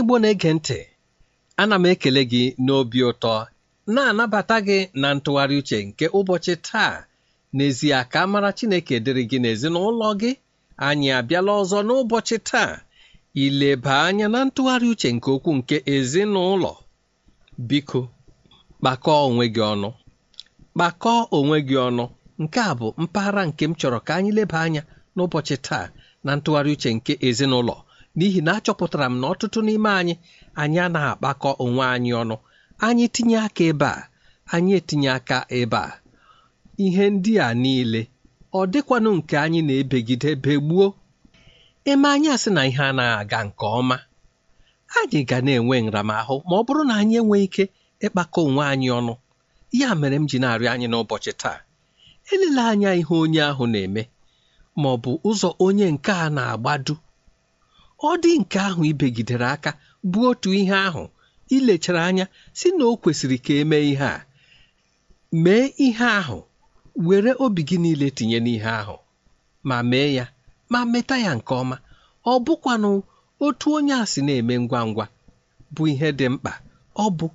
[0.00, 0.78] Igbo na-ege ntị
[1.62, 3.34] ana m ekele gị n'obi ụtọ
[3.94, 6.94] na-anabata gị na ntụgharị uche nke ụbọchị taa.
[7.56, 10.30] N'ezie ka mara Chineke dịrị gị n'ezinụlọ gị
[10.86, 12.72] anyị abịala ọzọ n'ụbọchị taa.
[13.44, 16.72] Ileba anya na ntụgharị uche nke okwu nke ezinụlọ.
[17.68, 18.00] Biko
[18.80, 19.88] kpakọọ onwe gị ọnụ.
[20.74, 22.04] Kpakọọ onwe gị ọnụ.
[22.42, 24.82] Nke a bụ mpaghara nke m chọrọ ka anyị leba anya
[25.16, 25.86] n'ụbọchị taa
[26.24, 27.76] na ntụgharị uche nke ezinụlọ.
[28.16, 30.14] N'ihi na achọpụtara m na ọtụtụ n'ime anyị
[30.60, 32.36] anyị anaghị akpakọ onwe anyị ọnụ.
[32.86, 34.02] Anyị tinye aka ebe a.
[34.54, 35.92] Anyị etinye aka ebe a.
[36.84, 38.00] Ihe ndị a niile
[38.58, 40.86] ọ dịkwanụ nke anyị na-ebegide begbuo?
[41.90, 43.96] Eme anyị asị na ihe anaghị aga nke ọma?
[44.98, 47.64] Anyị ga na-enwe nramahụ ma ọ bụrụ na anyị enweghị ike
[48.06, 49.14] ịkpakọ onwe anyị ọnụ.
[49.80, 51.58] Ya mere m ji na-arịọ anyị n'ụbọchị taa
[52.32, 54.02] elela anya ihe onye ahụ na-eme
[54.80, 56.94] ma ọ bụ ụzọ onye nke a na-agbadu.
[58.08, 59.70] Ọ dị nke ahụ ibegidere aka
[60.10, 61.04] bụ otu ihe ahụ
[61.56, 62.24] ilechara anya
[62.58, 64.26] si na o kwesịrị ka emee ihe a.
[65.42, 66.38] Mee ihe ahụ
[67.06, 68.96] were obi gị niile tinye n'ihe ahụ
[69.68, 70.24] ma mee ya
[70.72, 71.76] ma meta ya nke ọma.
[72.30, 72.90] Ọ bụkwanụ
[73.46, 75.06] otu onye a si na-eme ngwa ngwa
[75.74, 76.52] bụ ihe dị mkpa.
[77.04, 77.26] Ọ bụ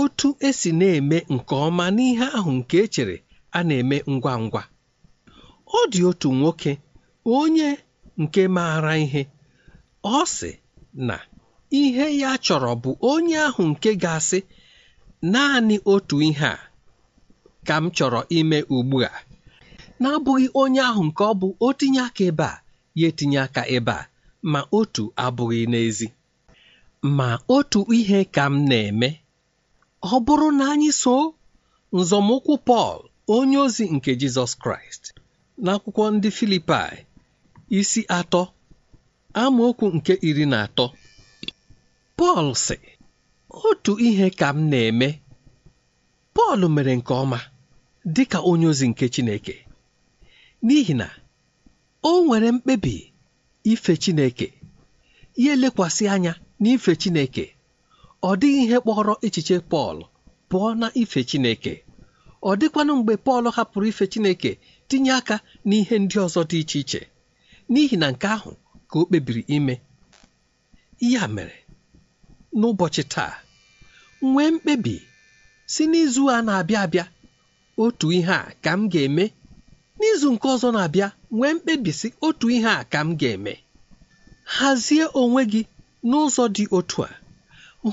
[0.00, 3.16] otu esi na-eme nke ọma n'ihe ahụ nke echere
[3.56, 4.62] a na-eme ngwa ngwa.
[5.78, 6.72] Ọ dị otu nwoke
[7.38, 7.68] onye
[8.22, 9.22] nke maara ihe
[10.02, 10.50] ọ sị
[11.08, 11.16] na
[11.80, 14.38] ihe ya chọrọ bụ onye ahụ nke ga-asị
[15.32, 16.58] naanị otu ihe a
[17.66, 19.12] ka m chọrọ ime ugbu a.
[20.02, 22.62] Na-abụghị onye ahụ nke ọ bụ otinye aka ebe a
[23.00, 24.08] ya etinye aka ebe a.
[24.52, 26.08] Ma otu abụghị n'ezi.
[27.18, 29.08] Ma otu ihe ka m na-eme
[30.02, 31.16] ọ bụrụ na anyị so
[31.98, 32.96] nzọmụkwụ Pọl
[33.34, 35.02] onye ozi nke Jizọs Kraịst
[35.64, 36.94] n'akwụkwọ ndị Filipai
[37.78, 38.42] isi atọ
[39.34, 40.86] amaokwu nke iri na atọ.
[42.18, 42.76] Pọl sị
[43.68, 45.08] otu ihe ka m na-eme.
[46.36, 47.38] Pọl mere nke ọma
[48.14, 49.54] dị ka onye ozi nke Chineke.
[50.66, 51.08] N'ihi na
[52.02, 52.94] o nwere mkpebi
[53.72, 54.48] ife Chineke
[55.42, 57.44] ya elekwasị anya n'ife Chineke.
[58.22, 59.96] Ọ dịghị ihe kpọrọ echiche Pọl
[60.50, 61.74] pụọ na ife Chineke.
[62.42, 64.50] Ọ dịkwanụ mgbe Pọl hapụrụ ife Chineke
[64.88, 65.36] tinye aka
[65.68, 67.00] n'ihe ndị ọzọ dị iche iche.
[67.72, 68.52] N'ihi na nke ahụ
[68.90, 69.74] ka o kpebiri ime.
[71.12, 71.56] Ya mere
[72.58, 73.34] n'ụbọchị taa
[74.30, 74.94] nwee mkpebi
[75.72, 77.04] si n'izu a na-abịa abịa
[77.84, 79.24] otu ihe a ka m ga-eme.
[79.98, 83.52] N'izu nke ọzọ na-abịa nwee mkpebi si otu ihe a ka m ga-eme.
[84.56, 85.62] Hazie onwe gị
[86.08, 87.10] n'ụzọ dị otu a.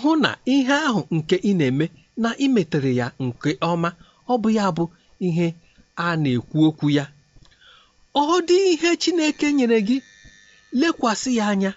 [0.01, 1.85] Hụ na ihe ahụ nke ị na-eme
[2.21, 3.89] na imetere ya nke ọma
[4.31, 4.83] ọ bụ ya bụ
[5.27, 5.47] ihe
[5.95, 7.05] a na-ekwu okwu ya.
[8.21, 9.97] Ọ dị ihe Chineke nyere gị
[10.79, 11.71] lekwasị ya anya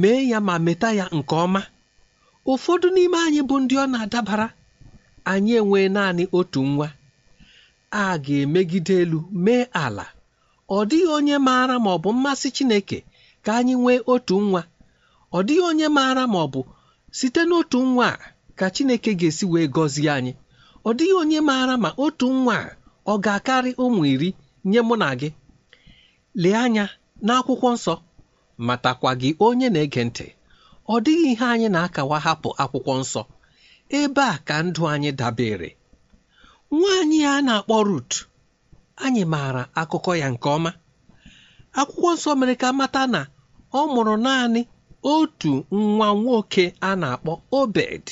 [0.00, 1.62] mee ya ma meta ya nke ọma.
[2.52, 4.46] Ụfọdụ n'ime anyị bụ ndị ọ na-adabara.
[5.30, 6.88] Anyị enwee naanị otu nwa.
[8.00, 10.06] A ga-emegide elu mee ala.
[10.76, 12.98] Ọ dịghị onye maara ma ọ bụ mmasị Chineke
[13.44, 14.62] ka anyị nwee otu nwa.
[15.36, 16.60] Ọ dịghị onye maara ma ọ bụ
[17.18, 18.18] site n'otu nwa a
[18.58, 20.32] ka Chineke ga-esi wee gọzie anyị.
[20.88, 22.70] Ọ dịghị onye maara ma otu nwa a
[23.12, 24.30] ọ ga-akarị ụmụ iri
[24.70, 25.28] nye mụ na gị.
[26.42, 26.84] Lee anya
[27.26, 27.94] n'akwụkwọ nsọ.
[28.66, 30.26] Matakwa gị onye na-ege ntị.
[30.92, 33.22] Ọ dịghị ihe anyị na-akawa hapụ akwụkwọ nsọ.
[33.98, 35.70] Ebe a ka ndụ anyị dabere.
[36.76, 38.10] Nwaanyị a na-akpọ Rut
[39.04, 40.70] anyị maara akụkọ ya nke ọma.
[41.80, 43.20] Akwụkwọ nsọ mere ka mata na
[43.78, 44.60] ọ mụrụ naanị
[45.12, 48.04] otu nwa nwoke a na-akpọ Obed.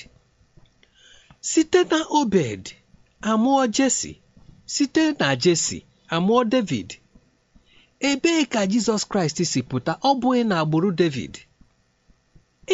[1.50, 2.62] Site na Obed
[3.31, 4.12] amụọ Jesi.
[4.75, 5.78] Site na Jesi
[6.14, 6.88] amụọ David
[8.10, 11.34] ebee ka Jizọs Kraịst si pụta ọ bụghị na agbụrụ David?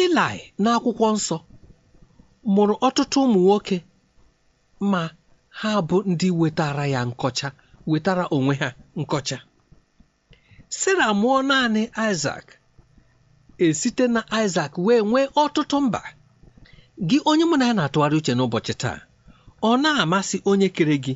[0.03, 1.37] Ilaị n'akwụkwọ nsọ
[2.53, 3.77] mụrụ ọtụtụ ụmụ nwoke
[4.91, 5.01] ma
[5.59, 7.47] ha bụ ndị wetara ya nkọcha
[7.89, 8.69] wetara onwe ha
[8.99, 9.37] nkọcha.
[10.79, 11.81] Sera mụọ naanị
[12.11, 12.45] Isak
[13.65, 16.01] esite na Isak wee nwee ọtụtụ mba.
[17.07, 18.97] Gị onye mụ na ya na-atụgharị uche n'ụbọchị taa
[19.61, 21.13] ọ na-amasị onye kere gị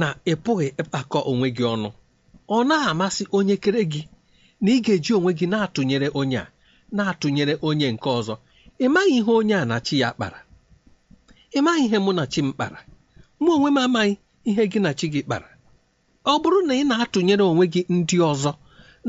[0.00, 1.88] na ị pụghị ịkpakọ onwe gị ọnụ?
[2.48, 4.02] Ọ na-amasị onye kere gị
[4.62, 6.46] na ị ga-eji onwe gị na-atụnyere onye a
[6.96, 8.34] na-atụnyere onye nke ọzọ.
[8.78, 10.40] Ị maghị ihe onye a na chi ya kpara.
[11.56, 12.78] Ị maghị ihe mụ na chi m kpara.
[13.42, 14.12] Mụ onwe m amaghị
[14.48, 15.48] ihe gị na chi gị kpara.
[16.24, 18.52] Ọ bụrụ na ị na-atụnyere onwe gị ndị ọzọ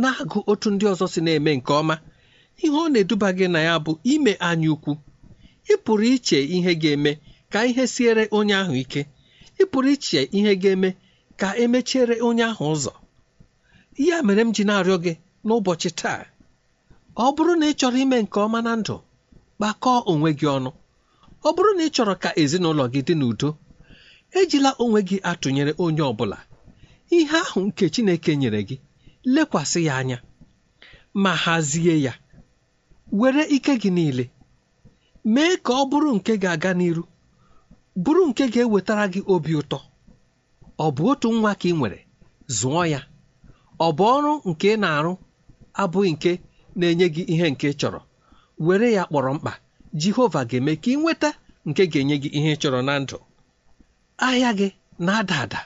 [0.01, 1.95] na-agụ otu ndị ọzọ si na-eme nke ọma
[2.63, 4.91] ihe ọ na-eduba gị na ya bụ ime anya ukwu.
[5.71, 7.11] Ị pụrụ iche ihe ga-eme
[7.51, 9.01] ka ihe siere onye ahụ ike.
[9.61, 10.89] Ị pụrụ iche ihe ga-eme
[11.39, 12.91] ka emechiere onye ahụ ụzọ.
[13.97, 15.13] Ya mere m ji na-arịọ gị
[15.45, 16.21] n'ụbọchị taa
[17.15, 18.95] ọ bụrụ na ị chọrọ ime nke ọma na ndụ
[19.57, 20.69] kpakọọ onwe gị ọnụ.
[21.47, 23.49] Ọ bụrụ na ị chọrọ ka ezinụlọ gị dị n'udo
[24.39, 26.37] ejila onwe gị atụnyere onye ọ bụla.
[27.17, 28.75] Ihe ahụ nke Chineke nyere gị
[29.33, 30.17] lekwasị ya anya
[31.23, 32.13] ma hazie ya.
[33.19, 34.25] Were ike gị niile
[35.33, 37.03] mee ka ọ bụrụ nke ga-aga n'iru
[38.03, 39.77] bụrụ nke ga-ewetara gị obi ụtọ.
[40.85, 41.99] Ọ bụ otu nwa ka ị nwere
[42.57, 42.99] zụọ ya.
[43.85, 45.13] Ọ bụ ọrụ nke ị na-arụ
[45.81, 46.31] abụghị nke
[46.79, 47.99] na-enye gị ihe nke chọrọ.
[48.65, 49.51] Were ya kpọrọ mkpa.
[50.01, 51.29] Jehova ga-eme ka ị nweta
[51.69, 53.17] nke ga-enye gị ihe ị chọrọ na ndụ.
[54.25, 54.67] Ahịa gị
[55.05, 55.59] na-ada ada.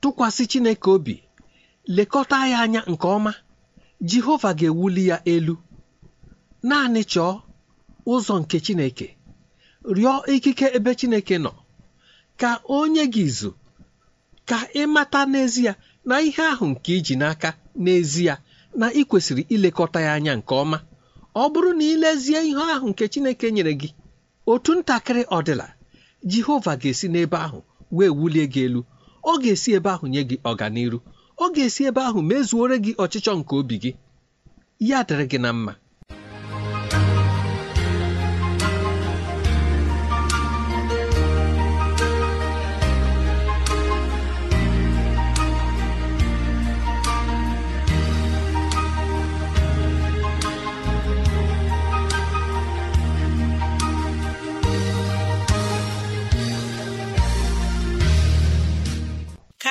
[0.00, 1.14] Tụkwasị Chineke obi.
[1.96, 3.32] Lekọta ya anya nke ọma.
[4.08, 5.54] Jehova ga-ewuli ya elu.
[6.68, 7.32] Naanị chọọ
[8.12, 9.06] ụzọ nke Chineke.
[9.96, 11.52] Rịọ ikike ebe Chineke nọ.
[12.40, 13.50] Ka onye gị izu.
[14.48, 15.72] Ka ị mata n'ezie
[16.08, 17.48] na ihe ahụ nke iji n'aka
[17.82, 18.34] n'ezie
[18.80, 20.78] na ị kwesịrị ilekọta ya anya nke ọma
[21.42, 23.88] ọ bụrụ na ilezie ihe ahụ nke Chineke nyere gị
[24.52, 25.66] otu ntakịrị ọdịla
[26.30, 27.60] Jehova ga-esi n'ebe ahụ
[27.96, 28.80] wee wulie gị elu.
[29.30, 30.98] Ọ ga-esi ebe ahụ nye gị ọganiru.
[31.44, 33.90] Ọ ga-esi ebe ahụ mezuore gị ọchịchọ nke obi gị.
[34.88, 35.72] Ya dịrị gị na mma.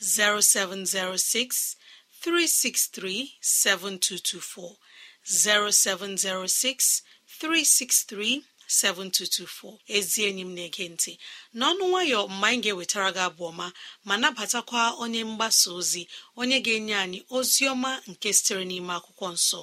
[0.00, 1.76] 0706
[2.22, 4.76] 363 7224
[5.24, 7.02] 0706
[7.40, 11.12] 363 7224 ezi enyi m na-ege ntị.
[11.58, 13.66] N'ọnụ nwayọ mgbe anyị ga-ewetara gị abụ ọma
[14.06, 16.02] ma nabatakwa onye mgbasa ozi
[16.40, 19.60] onye ga-enye anyị ozi ọma nke sitere n'ime akwụkwọ nsọ.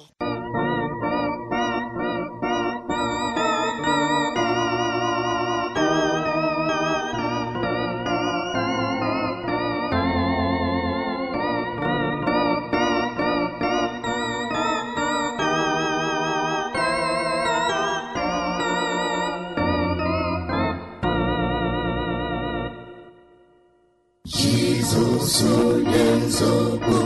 [24.96, 26.96] Onye nzọpụ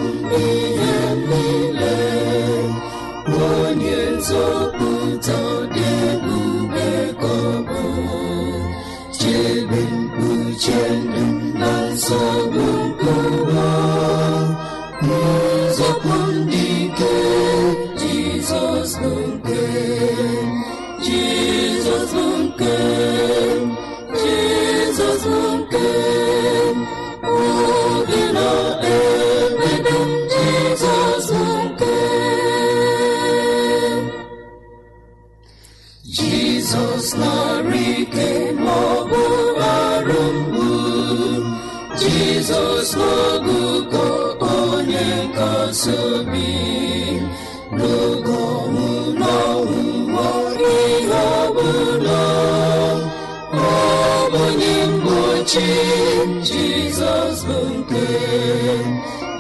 [56.49, 58.07] jizọs bụ nke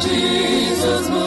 [0.02, 1.24] jizọs bụ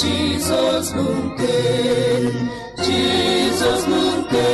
[0.00, 1.56] jizọs bụ nke
[2.84, 4.46] jizọs bụ nke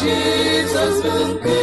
[0.00, 1.58] jizọs bụ nke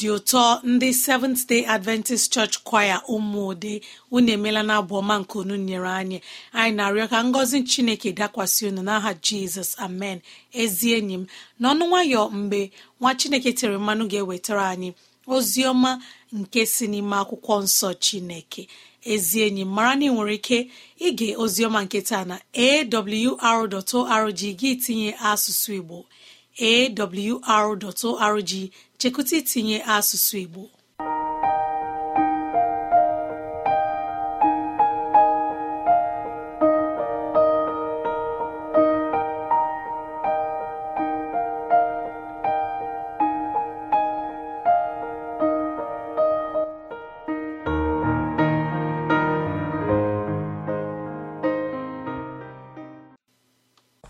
[0.00, 3.72] dị ụtọ ndị seventh day adventist church choir ụmụode.
[4.10, 6.18] Unu emela na abụ ọma nke unu nyere anyị.
[6.52, 9.70] Anyị na-arịọ ka ngọzi chineke dakwasị unu n'aha jizọs.
[9.84, 10.18] Amen.
[10.62, 11.24] Ezi enyi m
[11.60, 12.60] n'ọnụ nwayọ mgbe
[13.00, 14.90] nwa chineke tere mmanụ ga-ewetara anyị
[15.34, 15.90] ozi ọma
[16.38, 18.62] nke si n'ime akwụkwọ nsọ chineke.
[19.12, 20.58] Ezi enyi m mara na ị nwere ike
[21.06, 22.36] ige oziọma nke taa na
[22.66, 25.98] awr.org gị tinye asụsụ igbo.
[26.70, 28.50] awr.org
[29.00, 30.62] chekwụta itinye asụsụ igbo.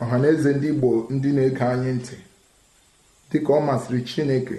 [0.02, 2.16] Ọhaneze ndị igbo ndị na-ege anyị ntị.
[3.36, 4.58] Dịka ọ masịrị chineke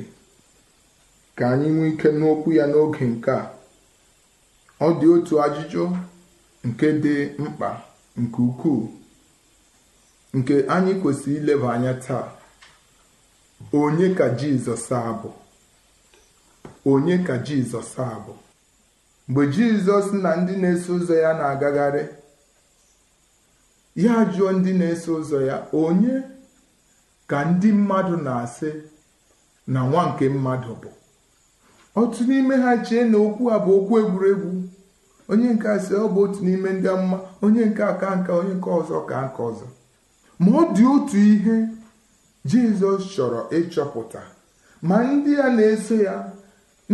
[1.38, 3.51] ka anyị nwee ike n'okwu ya n'oge nke a.
[4.86, 5.84] Ọ dị otu ajụjụ
[6.67, 7.69] nke dị mkpa
[8.22, 8.84] nke ukwuu
[10.38, 12.27] nke anyị kwesịrị ileba anya taa.
[13.79, 15.29] Onye ka jizọs abụ
[16.91, 18.34] onye ka jizọs abụ
[19.27, 22.03] mgbe jizọs na ndị na-eso ụzọ ya na-agagharị
[24.03, 26.15] ya jụọ ndị na-eso ụzọ ya onye
[27.29, 28.69] ka ndị mmadụ na-asị
[29.74, 30.89] na nwa nke mmadụ bụ.
[32.00, 34.51] Otu n'ime ha chee na okwu a bụ okwu egwuregwu.
[35.31, 38.69] Onye nke asị ọ bụ otu n'ime ndị amụma onye nke aka nka onye nke
[38.79, 39.67] ọzọ ka nke ọzọ.
[40.41, 41.55] Ma ọ dị otu ihe
[42.50, 44.22] jizọs chọrọ ịchọpụta.
[44.88, 46.15] Ma ndị a na-eso ya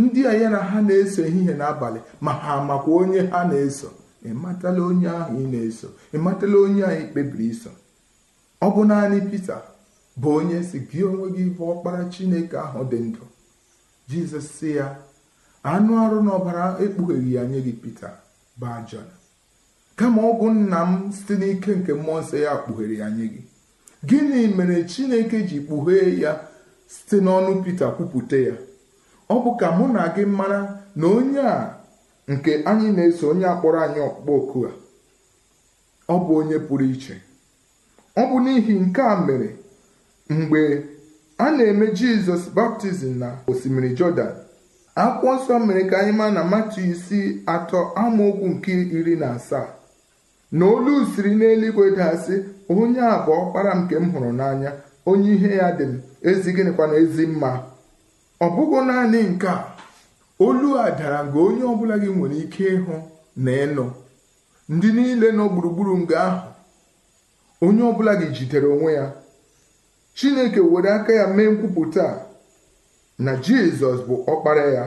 [0.00, 3.88] ndị a ya na ha na-eso ehihie n'abalị ma ha makwa onye ha na-eso?
[4.28, 5.88] Ịmatala onye ahụ ị na-eso?
[6.16, 7.70] Ịmatala onye ahụ ikpebiri iso?
[8.64, 9.56] Ọ bụ naanị Pita
[10.20, 13.24] bụ onye si gị onwe gị bụ ọkpara Chineke ahụ dị ndụ.
[14.08, 14.86] Jizọs si ya
[15.72, 18.08] anụ arụ na ọbara ekpugheghị ya nye gị Pita
[18.60, 19.08] bụ Jọn
[19.98, 23.42] kama ọ bụ nna m site n'ike nke mmụọ nsọ ya kpughere ya nye gị.
[24.08, 26.32] Gịnị mere chineke ji kpughee ya
[26.94, 28.54] site n'ọnụ Pita kwupụta ya?
[29.28, 30.60] Ọ bụ ka mụ na gị mara
[30.98, 31.56] na onye a
[32.32, 34.72] nke anyị na-eso onye akpọrọ anyị ọkpụkpọ oku a
[36.08, 37.14] ọ bụ onye pụrụ iche.
[38.16, 39.48] Ọ bụ n'ihi nke a mere
[40.30, 40.84] mgbe
[41.38, 44.32] a na-eme jizọs baptizim na osimiri jọdan
[45.02, 47.20] akwụkwọ nsọ mere ka anyị maa na matu isi
[47.54, 49.66] atọ amaokwu nke iri na asaa.
[50.52, 52.34] Na olu siri n'eluigwe dasị
[52.72, 54.70] onye a bụ ọkpara nke m hụrụ n'anya
[55.10, 57.50] onye ihe ya dị m ezi gịnịkwa na ezi mma?
[58.40, 59.58] Ọ bụghị naanị nke a
[60.46, 62.94] olu a dara nga onye ọbụla gị nwere ike ịhụ
[63.44, 63.84] na ịnụ
[64.74, 66.48] ndị niile nọ gburugburu nga ahụ
[67.66, 69.06] onye ọbụla gị jidere onwe ya.
[70.14, 72.06] Chineke were aka ya mee nkwupụta
[73.18, 74.84] na jizọs bụ ọkpara ya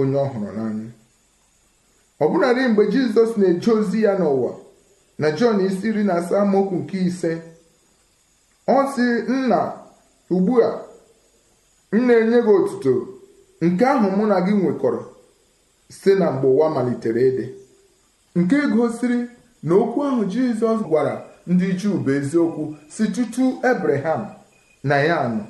[0.00, 0.88] onye ọ hụrụ n'anya.
[2.24, 4.50] Ọbụnadị mgbe jizọs na-eje ozi ya n'ụwa
[5.20, 7.32] na jọn isi iri na asaa amaokwu nke ise
[8.68, 9.60] ọ sị nna
[10.34, 10.70] ugbu a
[11.92, 12.92] m na-enye gị otuto
[13.64, 15.00] nke ahụ mụ na gị nwekọrọ
[15.96, 17.46] site na mgbe ụwa malitere ịdị.
[18.38, 19.18] Nke gosiri
[19.66, 21.14] na okwu ahụ jizọs gwara
[21.50, 24.22] ndị juu bụ eziokwu si tutu ebraham
[24.84, 25.44] na ya nọ.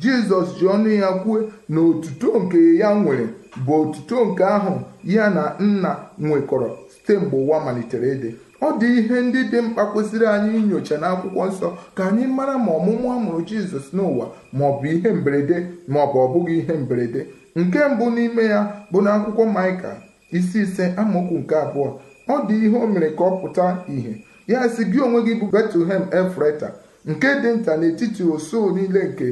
[0.00, 3.26] Jizọs ji ọnụ ya kwue na otuto nke ya nwere
[3.66, 4.74] bụ otuto nke ahụ
[5.04, 8.30] ya na nna nwekọrọ site mgbe ụwa malitere ịdị.
[8.62, 12.72] Ọ dị ihe ndị dị mkpa kwesịrị anyị inyocha n'akwụkwọ nsọ ka anyị mara ma
[12.78, 15.56] ọmụmụ a mụrụ jizọs n'ụwa ma ọ bụ ihe mberede
[15.88, 17.20] ma ọ bụ ọ bụghị ihe mberede.
[17.56, 18.60] Nke mbụ n'ime ya
[18.92, 19.90] bụ n'akwụkwọ maịka
[20.36, 21.88] isi ise amaokwu nke abụọ.
[22.28, 24.12] Ọ dị ihe o mere ka ọ pụta ìhè.
[24.46, 26.68] Ya sị gị onwe gị bụ betlehem efreta
[27.06, 29.26] nke dị nta n'etiti osoo niile nke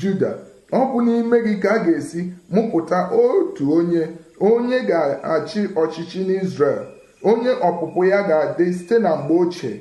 [0.00, 0.30] juda.
[0.72, 2.20] Ọ bụ n'ime gị ka a ga-esi
[2.52, 4.02] mụpụta otu onye
[4.40, 6.80] onye ga-achị ọchịchị n'Izrel.
[7.30, 9.72] Onye ọpụpụ ya ga-adị site na mgbe ochie.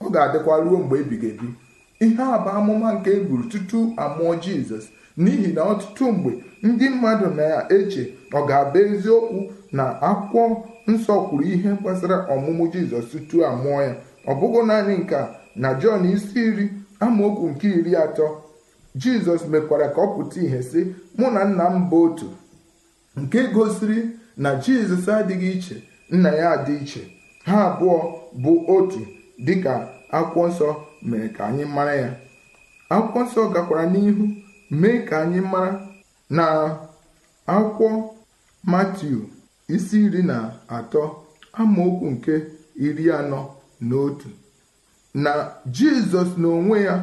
[0.00, 1.48] Ọ ga-adịkwa ruo mgbe ebighị ebi.
[2.04, 4.84] Ihe a bụ amụma nke e buru tutu amụọ jizọs.
[5.22, 6.30] N'ihi na ọtụtụ mgbe
[6.66, 9.40] ndị mmadụ na-eche ọ ga-abụ eziokwu
[9.76, 10.42] na akwụkwọ
[10.90, 13.92] nsọ kwuru ihe gbasara ọmụmụ jizọs tutu amụọ ya.
[14.26, 15.39] Ọ bụghị naanị nke a.
[15.56, 16.66] na jọn isi iri
[17.00, 18.26] amaokwu nke iri atọ
[19.00, 20.80] jizọs mekwara ka ọ pụta ìhè sị
[21.18, 22.28] mụ na nna m bụ otu.
[23.20, 23.98] Nke gosiri
[24.42, 25.76] na jizọs adịghị iche
[26.10, 27.02] nna ya adị iche
[27.48, 27.96] ha abụọ
[28.42, 29.00] bụ otu
[29.46, 29.72] dịka
[30.16, 30.68] akwụkwọ nsọ
[31.08, 32.10] mere ka anyị mara ya.
[32.94, 34.24] Akwụkwọ nsọ gakwara n'ihu
[34.80, 35.72] mee ka anyị mara
[36.36, 36.44] na
[37.54, 37.88] akwụkwọ
[38.70, 39.20] matiu
[39.74, 40.36] isi iri na
[40.76, 41.02] atọ
[41.60, 42.34] amaokwu nke
[42.86, 43.40] iri anọ
[43.88, 44.28] na otu.
[45.14, 45.32] Na
[45.72, 46.94] jizọs n'onwe ya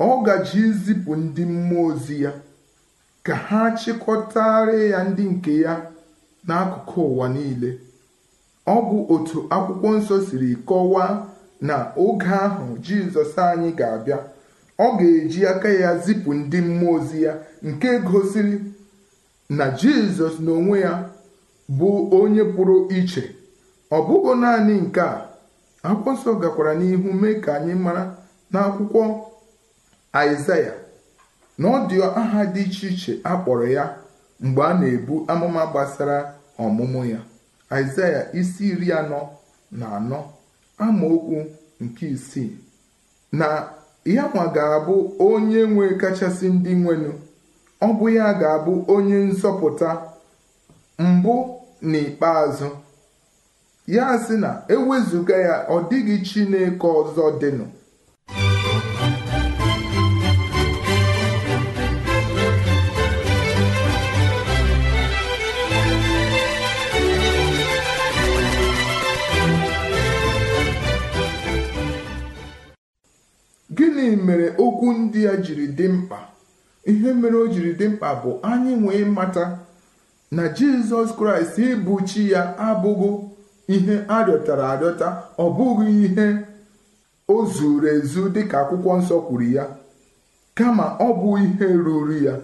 [0.00, 2.32] ọ gaji izipụ ndị mmụọ ozi ya
[3.26, 5.74] ka ha chịkọtara ya ndị nke ya
[6.48, 7.70] n'akụkụ ụwa niile.
[8.66, 11.10] Ọ bụ otu akwụkwọ nsọ siri kọwaa
[11.68, 14.18] na oge ahụ jizọs anyị ga-abịa
[14.78, 17.32] ọ ga-eji aka ya zipụ ndị mmụọ ozi ya
[17.68, 18.56] nke gosiri
[19.58, 20.92] na jizọs n'onwe ya
[21.78, 23.22] bụ onye pụrụ iche.
[23.90, 25.31] Ọ bụghị naanị nke a
[25.88, 28.02] akwụkwọ nsọ gakwara n'ihu mee ka anyị mara
[28.52, 29.02] n'akwụkwọ
[30.18, 30.72] aịzaya
[31.58, 33.84] na ọ dị aha dị iche iche a kpọrọ ya
[34.44, 36.16] mgbe a na-ebu amụma gbasara
[36.64, 37.20] ọmụmụ ya.
[37.74, 39.20] Aịzaya isi iri anọ
[39.78, 40.18] na anọ
[40.84, 41.38] amaokwu
[41.82, 42.50] nke isii.
[43.38, 43.46] Na
[44.04, 44.94] ya nwa ga-abụ
[45.28, 47.10] onye nwe kachasị ndị nwenu
[47.80, 49.88] ọ bụ ya ga-abụ onye nzọpụta
[50.98, 51.34] mbụ
[51.90, 52.68] na ikpeazụ
[53.86, 57.64] ya sị na ewezụga ya ọ dịghị chineke ọzọ dịnụ.
[73.76, 76.18] Gịnị mere okwu ndị a jiri dị mkpa?
[76.90, 79.44] Ihe mere o jiri dị mkpa bụ anyị nwee mata
[80.30, 83.31] na jizọs kraịst ịbụ chi ya abụghị
[83.74, 85.08] ihe arịọtara arịọta
[85.38, 86.26] ọ bụghị ihe
[87.28, 89.64] o zuru ezu dịka akwụkwọ nsọ kwuru ya.
[90.58, 92.34] Kama ọ bụ ihe ruru ya.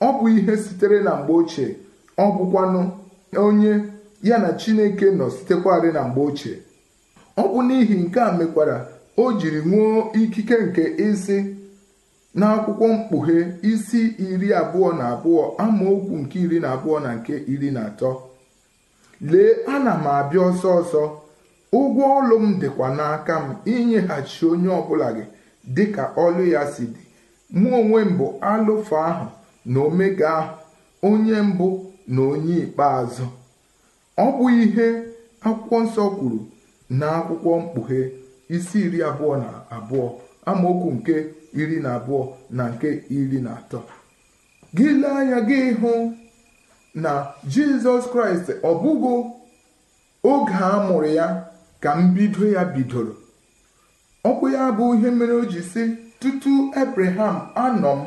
[0.00, 1.68] Ọ bụ ihe sitere na mgbe ochie.
[2.18, 2.80] Ọ bụkwanụ
[3.44, 3.72] onye
[4.22, 6.54] ya na chineke nọ sitekwarị na mgbe ochie.
[7.36, 8.76] Ọ bụ n'ihi nke a mekwara
[9.16, 11.38] o jiri nwuo ikike nke isi
[12.38, 17.70] n'akwụkwọ mkpughe isi iri abụọ na abụọ amaokwu nke iri na abụọ na nke iri
[17.70, 18.10] na atọ.
[19.20, 21.02] Lee ana m abịa ọsọ ọsọ.
[21.78, 25.24] Ụgwọ ọlụ m dịkwa n'aka m inyeghachi onye ọbụla gị
[25.74, 27.02] dịka ọlụ ya si dị.
[27.60, 29.26] Mụ onwe m bụ alụfa ahụ
[29.72, 30.54] na omega ahụ
[31.08, 31.68] onye mbụ
[32.14, 33.24] na onye ikpeazụ.
[34.18, 34.86] Ọ bụ ihe
[35.46, 36.38] akwụkwọ nsọ kwuru
[36.98, 38.00] na akwụkwọ mkpughe
[38.54, 40.06] isi iri abụọ na abụọ
[40.50, 41.14] amaokwu nke
[41.60, 42.22] iri na abụọ
[42.56, 43.80] na nke iri na atọ.
[44.76, 45.90] Gị lee anya gị hụ
[47.04, 47.12] na
[47.52, 49.14] jizọs kraịst ọ bụghị
[50.30, 51.26] oge a mụrụ ya
[51.82, 53.14] ka mbido ya bidoro.
[54.24, 55.82] Ọ ya bụ ihe mere o ji sị
[56.20, 58.02] tutu abraham anọ m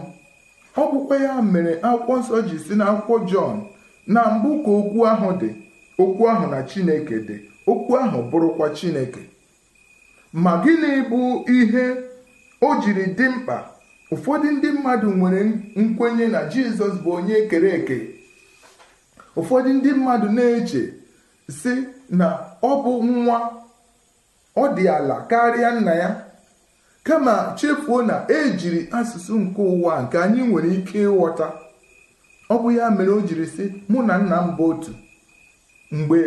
[0.82, 3.56] ọ ya mere akwụkwọ nsọ ji si n'akwụkwọ jọn
[4.13, 5.49] na mbụ ka okwu ahụ dị
[6.01, 7.36] okwu ahụ na chineke dị
[7.71, 9.21] okwu ahụ bụrụkwa chineke.
[10.43, 11.19] Ma gịnị bụ
[11.58, 11.86] ihe
[12.62, 13.58] o jiri dị mkpa?
[14.13, 15.41] Ụfọdụ ndị mmadụ nwere
[15.82, 17.97] nkwenye na jizọs bụ onye kere eke.
[19.41, 20.82] Ụfọdụ ndị mmadụ na-eche
[21.60, 21.73] si
[22.10, 22.27] na
[22.62, 23.38] ọ bụ nwa
[24.56, 26.10] ọ dị ala karịa nna ya.
[27.04, 31.47] Kama chefuo na ejiri asụsụ nke ụwa nke anyị nwere ike ịghọta.
[32.49, 34.91] Ọ bụ ya mere o jiri sị mụ na nna m bụ otu.
[35.91, 36.19] Mgbe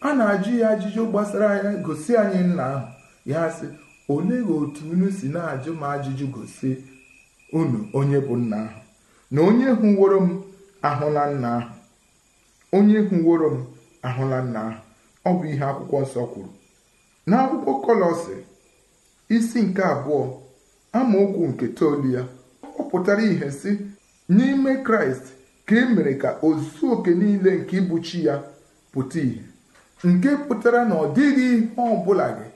[0.00, 2.86] a na-ajụ ya ajụjụ gbasara ya gosi anyị nna ahụ.
[3.26, 3.66] Ya sị
[4.08, 6.70] olee otu unu si na-ajụ m ajụjụ gosi
[7.52, 8.80] unu onye bụ nna ahụ?
[9.30, 10.42] Na onye hụworo m
[10.88, 11.70] ahụla nna ahụ.
[12.76, 13.58] Onye hụworo m
[14.08, 14.80] ahụla nna ahụ.
[15.28, 16.50] Ọ bụ ihe akwụkwọ nsọ kwuru.
[17.28, 18.36] N'akwụkwọ kọlọsị
[19.36, 20.20] isi nke abụọ
[20.98, 22.22] amaokwu nke toolu ya
[22.78, 23.70] ọ pụtara ihe si
[24.36, 25.24] n'ime kraịst
[25.66, 28.34] ka e mere ka ozuzu oke niile nke ịbụchi ya
[28.92, 29.42] pụta ìhè
[30.08, 32.46] nke pụtara na ọ dịghị ihe ọbụla gị.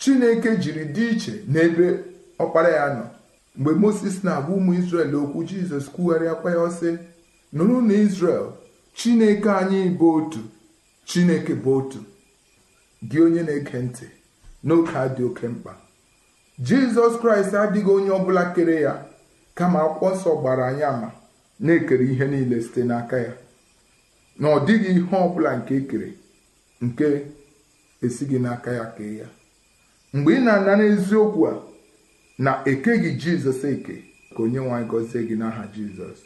[0.00, 1.86] Chineke jiri dị iche n'ebe
[2.42, 3.04] ọkpara ya nọ.
[3.58, 6.90] Mgbe moses na-agwa ụmụ israel okwu jizọs kwugharịakwa ya ọ sị
[7.56, 8.46] nụrụ na israel
[8.98, 10.38] chineke anyị bụ otu.
[11.08, 11.98] Chineke bụ otu.
[13.10, 14.06] Gị onye na-ege ntị
[14.66, 15.72] n'oge a dị oke mkpa.
[16.66, 18.92] Jizọs kraịst adịghị onye ọbụla kere ya
[19.54, 21.08] kama akwụkwọ nsọ gbara anyị ama
[21.64, 23.32] na-ekere ihe niile site n'aka ya.
[24.40, 26.08] Na ọ dịghị ihe ọbụla nke ekere
[26.84, 27.06] nke
[28.04, 29.26] esighị n'aka ya kee ya.
[30.14, 31.62] Mgbe ị na-ana n'eziokwu a
[32.44, 33.96] na ekeghị jizọs eke
[34.34, 36.20] ka onye nwaanyị gọzie gị n'aha jizọs.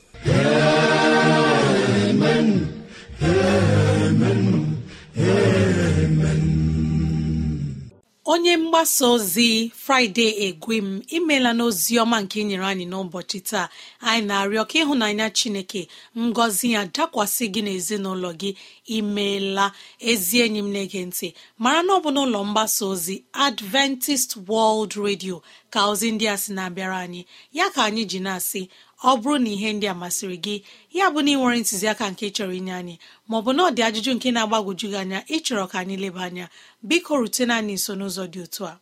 [8.25, 13.67] Onye mgbasa ozi fraịde egwem imela n'ozi ọma nke ị nyere anyị n'ụbọchị taa.
[14.09, 15.83] Anyị na-arịọ ka ịhụnanya chineke
[16.27, 18.51] ngọzi ya dakwasị gị n'ezinụlọ gị
[18.97, 19.67] imeela
[20.11, 21.29] ezi enyi m na-ege ntị
[21.63, 23.15] mara na ọ bụ n'ụlọ mgbasa ozi
[23.47, 25.37] adventist world radio
[25.73, 27.23] ka ozi ndị a sị na-abịara anyị.
[27.57, 28.63] Ya ka anyị ji na-asị
[29.11, 30.57] ọ bụrụ na ihe ndị a masịrị gị
[30.97, 32.95] ya bụ na ị nwere ntụziaka nke chọrọ inye anyị
[33.29, 36.47] maọbụ na ọ dị ajụjụ nke na-agbagwoju gị anya ịchọrọ ka anyị leba anya
[36.89, 38.75] biko rutena anyị nso n'ụzọ dị otu a.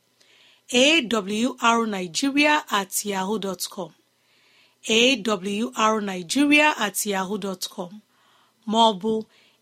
[0.72, 3.90] Awrnigeria at yahoo dot com.
[4.88, 7.62] Awrnigeria at yahoo dot
[8.66, 9.12] maọbụ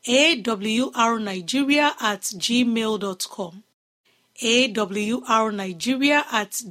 [0.06, 3.62] awrnigeria at gmail dot com.
[4.42, 4.74] At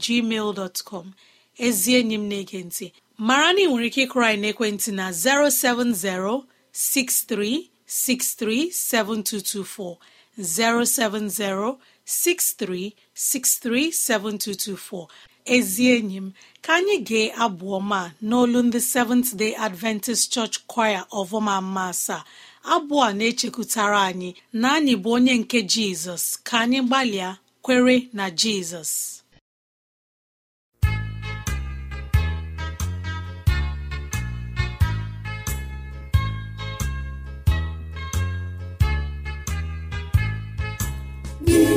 [0.03, 1.13] gmail dot com.
[1.59, 2.87] Ezi enyi m na-ege ntị
[3.17, 9.97] mara na ị nwere ike ịkụrụ anyị n'ekwentị na 070 6363 7224
[10.37, 15.07] 070 6363 7224
[15.45, 16.27] ezi enyi m
[16.61, 22.23] ka anyị gee abụ ọma n'olu ndị Seventh Day Adventist Church Choir ọvọma mma asaa
[22.73, 26.25] abụ a na-echekwutara anyị na anyị bụ onye nke Jizọs.
[26.43, 27.29] Ka anyị gbalịa
[27.63, 29.16] kwere na Jizọs.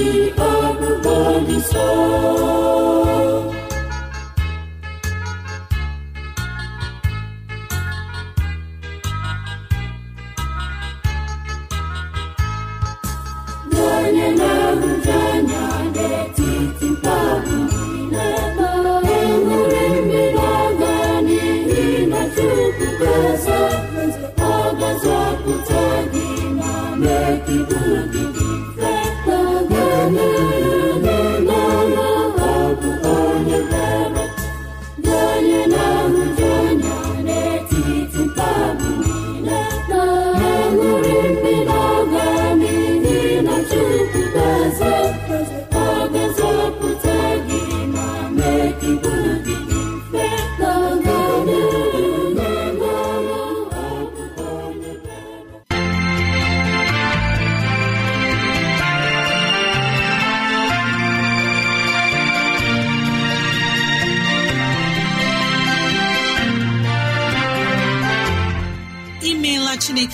[0.00, 0.08] si
[0.52, 1.86] elu gbarisọ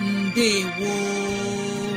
[0.00, 1.93] mbe woo